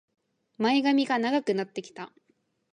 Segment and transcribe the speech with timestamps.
[0.57, 2.11] 前髪が長くなってきた